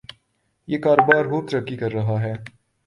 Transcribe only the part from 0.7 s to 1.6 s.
کاروبار خوب